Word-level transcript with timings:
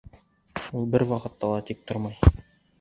Ул 0.79 0.87
бер 0.95 1.05
ваҡытта 1.13 1.53
ла 1.53 1.63
тик 1.71 1.87
тормай. 1.93 2.37